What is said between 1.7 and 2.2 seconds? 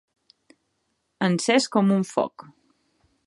com un